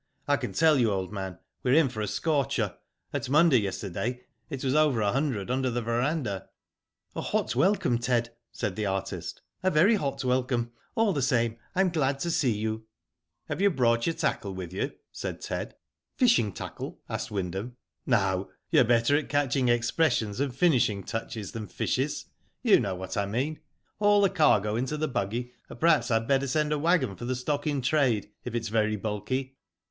[0.27, 2.75] I can tell you, old man, we're in for a scorcher.
[3.13, 6.49] At Munda yesterday, it was over a hundred under the verandah."
[7.15, 10.71] A hot welcome, Ted," said the artist." A very hot welcome.
[10.95, 13.61] All the same, I'm glad to see you." Digitized byGoogk 56 WHO DID IT?" Have
[13.61, 14.91] you brought your tackle with you?
[15.05, 15.75] *' said Ted.
[16.15, 17.75] Fishing tackle?" asked Wyndham."
[18.17, 18.49] No.
[18.71, 22.25] You're better at catching expressions, and finishing touches, than fishes.
[22.63, 23.59] You know what I mean.
[23.99, 27.25] Haul the cargo into the buggy, or perhaps I had better send a waggon for
[27.25, 29.57] the stock in trade, if it is very bulky.''